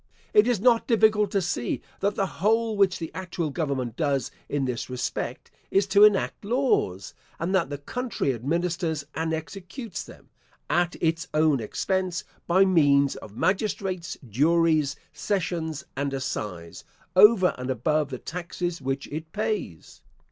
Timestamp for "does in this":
3.95-4.89